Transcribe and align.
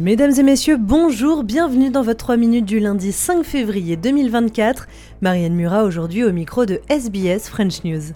Mesdames 0.00 0.32
et 0.38 0.42
messieurs, 0.42 0.78
bonjour, 0.78 1.44
bienvenue 1.44 1.90
dans 1.90 2.00
votre 2.00 2.20
3 2.20 2.38
minutes 2.38 2.64
du 2.64 2.80
lundi 2.80 3.12
5 3.12 3.44
février 3.44 3.96
2024. 3.96 4.88
Marianne 5.20 5.52
Murat 5.52 5.84
aujourd'hui 5.84 6.24
au 6.24 6.32
micro 6.32 6.64
de 6.64 6.80
SBS 6.88 7.50
French 7.50 7.84
News. 7.84 8.14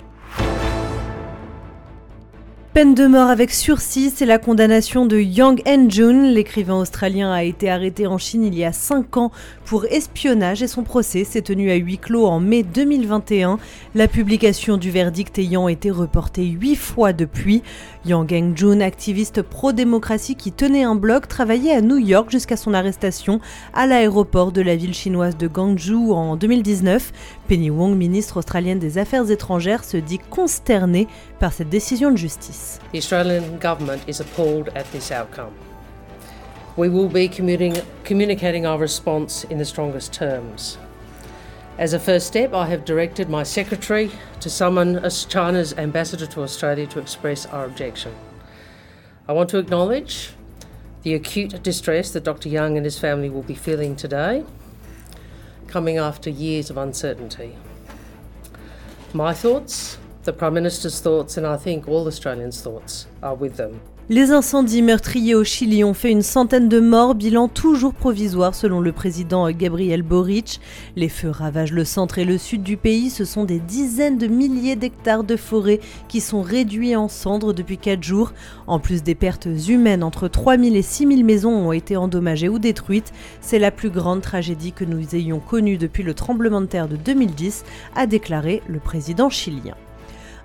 Peine 2.75 2.97
de 2.97 3.07
mort 3.07 3.31
avec 3.31 3.53
sursis, 3.53 4.13
c'est 4.13 4.27
la 4.27 4.39
condamnation 4.39 5.07
de 5.07 5.17
Yang 5.17 5.63
En-jun. 5.65 6.25
L'écrivain 6.25 6.75
australien 6.75 7.31
a 7.31 7.45
été 7.45 7.71
arrêté 7.71 8.09
en 8.09 8.19
Chine 8.19 8.43
il 8.43 8.57
y 8.57 8.65
a 8.65 8.73
5 8.73 9.17
ans 9.17 9.31
pour 9.65 9.85
espionnage 9.85 10.61
et 10.61 10.67
son 10.67 10.83
procès 10.83 11.23
s'est 11.23 11.43
tenu 11.43 11.71
à 11.71 11.77
huis 11.77 11.99
clos 11.99 12.27
en 12.27 12.41
mai 12.41 12.65
2021. 12.65 13.61
La 13.95 14.09
publication 14.09 14.77
du 14.77 14.91
verdict 14.91 15.39
ayant 15.39 15.69
été 15.69 15.93
reportée 15.93 16.47
8 16.47 16.75
fois 16.75 17.13
depuis. 17.13 17.63
Yang 18.07 18.35
En-jun, 18.35 18.81
activiste 18.81 19.43
pro-démocratie 19.43 20.35
qui 20.35 20.51
tenait 20.51 20.83
un 20.83 20.97
blog, 20.97 21.29
travaillait 21.29 21.77
à 21.77 21.81
New 21.81 21.99
York 21.99 22.29
jusqu'à 22.29 22.57
son 22.57 22.75
arrestation 22.75 23.39
à 23.73 23.87
l'aéroport 23.87 24.51
de 24.51 24.63
la 24.63 24.75
ville 24.75 24.95
chinoise 24.95 25.37
de 25.37 25.47
Guangzhou 25.47 26.13
en 26.13 26.35
2019. 26.35 27.13
Penny 27.47 27.69
Wong, 27.69 27.95
ministre 27.95 28.39
australienne 28.39 28.79
des 28.79 28.97
Affaires 28.97 29.31
étrangères, 29.31 29.85
se 29.85 29.99
dit 29.99 30.19
consternée 30.19 31.07
par 31.41 31.53
cette 31.53 31.69
décision 31.69 32.11
de 32.11 32.17
justice. 32.17 32.81
The 32.93 32.97
Australian 32.97 33.59
Government 33.61 34.01
is 34.09 34.21
appalled 34.21 34.71
at 34.75 34.85
this 34.93 35.11
outcome. 35.11 35.53
We 36.77 36.89
will 36.89 37.09
be 37.09 37.29
communicating 37.29 38.67
our 38.67 38.79
response 38.79 39.45
in 39.51 39.59
the 39.59 39.65
strongest 39.65 40.13
terms. 40.13 40.79
As 41.79 41.93
a 41.93 41.99
first 41.99 42.27
step, 42.27 42.55
I 42.55 42.67
have 42.67 42.85
directed 42.87 43.29
my 43.29 43.45
secretary 43.45 44.11
to 44.41 44.49
summon 44.49 45.01
China's 45.29 45.75
ambassador 45.77 46.27
to 46.27 46.43
Australia 46.43 46.87
to 46.87 46.99
express 46.99 47.47
our 47.47 47.67
objection. 47.67 48.13
I 49.29 49.33
want 49.33 49.51
to 49.51 49.59
acknowledge 49.59 50.31
the 51.03 51.15
acute 51.15 51.63
distress 51.63 52.11
that 52.13 52.25
Dr. 52.25 52.49
Young 52.49 52.77
and 52.77 52.87
his 52.87 52.99
family 52.99 53.29
will 53.29 53.43
be 53.43 53.55
feeling 53.55 53.97
today, 53.97 54.45
coming 55.75 55.99
after 55.99 56.31
years 56.31 56.71
of 56.71 56.77
uncertainty. 56.77 57.57
My 59.13 59.35
thoughts 59.35 59.99
the 60.23 60.33
Prime 60.33 60.55
Minister's 60.55 61.01
thoughts, 61.01 61.37
and 61.37 61.45
I 61.45 61.57
think 61.57 61.89
all 61.89 62.07
Australians' 62.07 62.63
thoughts, 62.63 63.09
are 63.25 63.35
with 63.35 63.57
them. 63.57 63.81
Les 64.11 64.33
incendies 64.33 64.83
meurtriers 64.83 65.35
au 65.35 65.45
Chili 65.45 65.83
ont 65.83 65.95
fait 65.95 66.11
une 66.11 66.21
centaine 66.21 66.69
de 66.69 66.79
morts, 66.79 67.15
bilan 67.15 67.49
toujours 67.49 67.95
provisoire 67.95 68.55
selon 68.55 68.81
le 68.81 68.93
président 68.93 69.51
Gabriel 69.51 70.03
Boric. 70.03 70.61
Les 70.95 71.09
feux 71.09 71.31
ravagent 71.31 71.73
le 71.73 71.87
centre 71.87 72.19
et 72.19 72.27
le 72.27 72.37
sud 72.37 72.63
du 72.63 72.77
pays. 72.77 73.09
Ce 73.09 73.25
sont 73.25 73.45
des 73.45 73.61
dizaines 73.61 74.19
de 74.19 74.27
milliers 74.27 74.77
d'hectares 74.77 75.25
de 75.25 75.37
forêt 75.37 75.81
qui 76.07 76.21
sont 76.21 76.43
réduits 76.43 76.95
en 76.97 77.09
cendres 77.09 77.55
depuis 77.55 77.79
4 77.79 78.03
jours. 78.03 78.35
En 78.67 78.79
plus 78.79 79.03
des 79.03 79.15
pertes 79.15 79.49
humaines, 79.69 80.05
entre 80.05 80.29
3000 80.29 80.77
et 80.77 80.83
6000 80.83 81.25
maisons 81.25 81.69
ont 81.69 81.73
été 81.73 81.97
endommagées 81.97 82.51
ou 82.51 82.59
détruites. 82.59 83.15
C'est 83.41 83.59
la 83.59 83.71
plus 83.71 83.89
grande 83.89 84.21
tragédie 84.21 84.73
que 84.73 84.85
nous 84.85 85.15
ayons 85.15 85.41
connue 85.41 85.79
depuis 85.79 86.03
le 86.03 86.13
tremblement 86.13 86.61
de 86.61 86.67
terre 86.67 86.89
de 86.89 86.97
2010, 86.97 87.65
a 87.97 88.07
déclaré 88.07 88.63
le 88.69 88.81
président 88.81 89.31
chilien. 89.31 89.75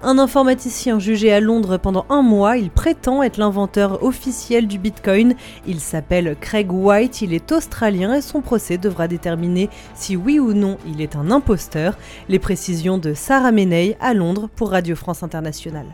Un 0.02 0.18
informaticien 0.18 0.98
jugé 0.98 1.34
à 1.34 1.42
Londres 1.42 1.78
pendant 1.78 2.06
un 2.10 2.22
mois, 2.22 2.56
il 2.56 2.70
prétend 2.70 3.22
être 3.22 3.36
l'inventeur 3.36 4.02
officiel 4.02 4.66
du 4.66 4.80
Bitcoin. 4.80 5.36
Il 5.68 5.82
s'appelle 5.82 6.38
Craig 6.40 6.72
White, 6.72 7.22
il 7.22 7.34
est 7.34 7.52
australien 7.52 8.14
et 8.14 8.22
son 8.22 8.40
procès 8.40 8.78
devra 8.78 9.10
déterminer 9.10 9.70
si 9.96 10.16
oui 10.16 10.40
ou 10.40 10.54
non 10.54 10.78
il 10.88 11.02
est 11.02 11.18
un 11.18 11.32
imposteur. 11.32 11.98
Les 12.30 12.40
précisions 12.40 12.98
de 12.98 13.14
Sarah 13.14 13.52
Meney 13.52 13.98
à 14.00 14.14
Londres 14.14 14.48
pour 14.56 14.72
Radio 14.72 14.96
France 14.96 15.22
Internationale. 15.22 15.88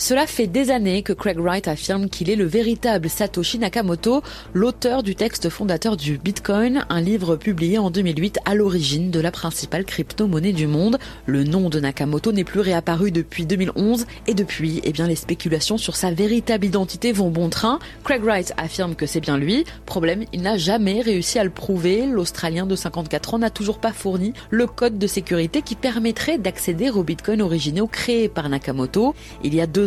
Cela 0.00 0.28
fait 0.28 0.46
des 0.46 0.70
années 0.70 1.02
que 1.02 1.12
Craig 1.12 1.40
Wright 1.40 1.66
affirme 1.66 2.08
qu'il 2.08 2.30
est 2.30 2.36
le 2.36 2.44
véritable 2.44 3.08
Satoshi 3.08 3.58
Nakamoto, 3.58 4.22
l'auteur 4.54 5.02
du 5.02 5.16
texte 5.16 5.48
fondateur 5.48 5.96
du 5.96 6.18
Bitcoin, 6.18 6.86
un 6.88 7.00
livre 7.00 7.34
publié 7.34 7.78
en 7.78 7.90
2008 7.90 8.38
à 8.44 8.54
l'origine 8.54 9.10
de 9.10 9.18
la 9.18 9.32
principale 9.32 9.84
crypto-monnaie 9.84 10.52
du 10.52 10.68
monde. 10.68 10.98
Le 11.26 11.42
nom 11.42 11.68
de 11.68 11.80
Nakamoto 11.80 12.30
n'est 12.30 12.44
plus 12.44 12.60
réapparu 12.60 13.10
depuis 13.10 13.44
2011 13.44 14.06
et 14.28 14.34
depuis, 14.34 14.80
eh 14.84 14.92
bien, 14.92 15.08
les 15.08 15.16
spéculations 15.16 15.78
sur 15.78 15.96
sa 15.96 16.12
véritable 16.12 16.64
identité 16.64 17.10
vont 17.10 17.30
bon 17.30 17.48
train. 17.48 17.80
Craig 18.04 18.22
Wright 18.22 18.54
affirme 18.56 18.94
que 18.94 19.04
c'est 19.04 19.18
bien 19.18 19.36
lui. 19.36 19.64
Problème, 19.84 20.24
il 20.32 20.42
n'a 20.42 20.58
jamais 20.58 21.00
réussi 21.00 21.40
à 21.40 21.44
le 21.44 21.50
prouver. 21.50 22.06
L'Australien 22.06 22.66
de 22.66 22.76
54 22.76 23.34
ans 23.34 23.38
n'a 23.40 23.50
toujours 23.50 23.80
pas 23.80 23.92
fourni 23.92 24.32
le 24.50 24.68
code 24.68 24.96
de 24.96 25.08
sécurité 25.08 25.60
qui 25.60 25.74
permettrait 25.74 26.38
d'accéder 26.38 26.88
aux 26.88 27.02
Bitcoins 27.02 27.42
originaux 27.42 27.88
créés 27.88 28.28
par 28.28 28.48
Nakamoto. 28.48 29.16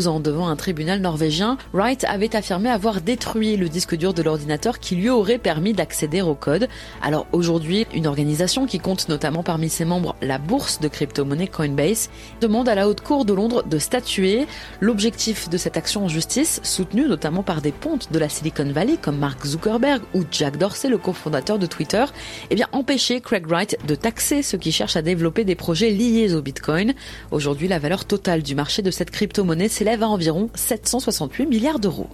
Ans 0.07 0.19
devant 0.19 0.47
un 0.47 0.55
tribunal 0.55 1.01
norvégien, 1.01 1.57
Wright 1.73 2.03
avait 2.05 2.35
affirmé 2.35 2.69
avoir 2.69 3.01
détruit 3.01 3.57
le 3.57 3.69
disque 3.69 3.95
dur 3.95 4.13
de 4.13 4.21
l'ordinateur 4.21 4.79
qui 4.79 4.95
lui 4.95 5.09
aurait 5.09 5.37
permis 5.37 5.73
d'accéder 5.73 6.21
au 6.21 6.35
code. 6.35 6.67
Alors 7.01 7.27
aujourd'hui, 7.31 7.87
une 7.93 8.07
organisation 8.07 8.65
qui 8.65 8.79
compte 8.79 9.09
notamment 9.09 9.43
parmi 9.43 9.69
ses 9.69 9.85
membres 9.85 10.15
la 10.21 10.37
bourse 10.37 10.79
de 10.79 10.87
crypto-monnaie 10.87 11.47
Coinbase 11.47 12.09
demande 12.41 12.69
à 12.69 12.75
la 12.75 12.87
Haute 12.87 13.01
Cour 13.01 13.25
de 13.25 13.33
Londres 13.33 13.63
de 13.63 13.77
statuer. 13.77 14.47
L'objectif 14.79 15.49
de 15.49 15.57
cette 15.57 15.77
action 15.77 16.05
en 16.05 16.07
justice, 16.07 16.59
soutenue 16.63 17.07
notamment 17.07 17.43
par 17.43 17.61
des 17.61 17.71
pontes 17.71 18.11
de 18.11 18.19
la 18.19 18.29
Silicon 18.29 18.71
Valley 18.71 18.97
comme 19.01 19.17
Mark 19.17 19.45
Zuckerberg 19.45 20.01
ou 20.13 20.23
Jack 20.31 20.57
Dorsey, 20.57 20.89
le 20.89 20.97
cofondateur 20.97 21.59
de 21.59 21.65
Twitter, 21.65 22.05
eh 22.49 22.55
bien 22.55 22.67
empêcher 22.71 23.21
Craig 23.21 23.47
Wright 23.47 23.77
de 23.87 23.95
taxer 23.95 24.41
ceux 24.43 24.57
qui 24.57 24.71
cherchent 24.71 24.95
à 24.95 25.01
développer 25.01 25.43
des 25.43 25.55
projets 25.55 25.91
liés 25.91 26.33
au 26.33 26.41
Bitcoin. 26.41 26.93
Aujourd'hui, 27.31 27.67
la 27.67 27.79
valeur 27.79 28.05
totale 28.05 28.43
du 28.43 28.55
marché 28.55 28.81
de 28.81 28.91
cette 28.91 29.11
crypto-monnaie 29.11 29.69
à 29.99 30.07
environ 30.07 30.49
768 30.55 31.45
milliards 31.45 31.79
d'euros. 31.79 32.07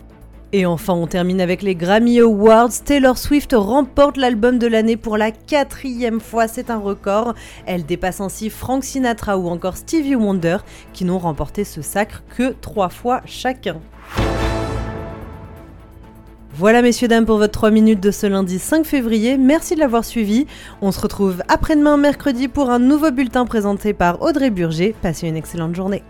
Et 0.54 0.66
enfin, 0.66 0.94
on 0.94 1.08
termine 1.08 1.42
avec 1.42 1.62
les 1.62 1.76
Grammy 1.76 2.20
Awards. 2.20 2.72
Taylor 2.86 3.18
Swift 3.18 3.54
remporte 3.54 4.16
l'album 4.16 4.58
de 4.58 4.68
l'année 4.68 4.96
pour 4.96 5.18
la 5.18 5.32
quatrième 5.32 6.22
fois, 6.22 6.48
c'est 6.48 6.70
un 6.70 6.78
record. 6.78 7.36
Elle 7.66 7.86
dépasse 7.86 8.22
ainsi 8.22 8.50
Frank 8.50 8.84
Sinatra 8.84 9.38
ou 9.38 9.50
encore 9.50 9.76
Stevie 9.76 10.16
Wonder, 10.16 10.58
qui 10.94 11.04
n'ont 11.04 11.20
remporté 11.20 11.66
ce 11.66 11.82
sacre 11.82 12.24
que 12.38 12.56
trois 12.62 12.90
fois 12.90 13.22
chacun. 13.26 13.82
Voilà 16.54 16.82
messieurs 16.82 17.08
dames 17.08 17.26
pour 17.26 17.38
votre 17.38 17.52
3 17.52 17.70
minutes 17.70 18.00
de 18.00 18.09
ce 18.09 18.26
lundi 18.26 18.58
5 18.58 18.84
février. 18.84 19.38
Merci 19.38 19.76
de 19.76 19.80
l'avoir 19.80 20.04
suivi. 20.04 20.48
On 20.82 20.92
se 20.92 21.00
retrouve 21.00 21.44
après-demain 21.50 21.98
mercredi 21.98 22.48
pour 22.48 22.72
un 22.72 22.80
nouveau 22.80 23.12
bulletin 23.12 23.46
présenté 23.46 23.94
par 23.94 24.24
Audrey 24.24 24.50
Burger. 24.50 24.96
Passez 25.04 25.28
une 25.28 25.36
excellente 25.38 25.76
journée. 25.76 26.02